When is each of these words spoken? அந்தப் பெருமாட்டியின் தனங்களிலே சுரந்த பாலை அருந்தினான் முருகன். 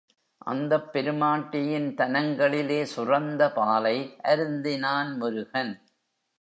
அந்தப் 0.37 0.93
பெருமாட்டியின் 0.93 1.95
தனங்களிலே 1.95 2.85
சுரந்த 2.95 3.53
பாலை 3.53 4.17
அருந்தினான் 4.23 5.15
முருகன். 5.15 5.81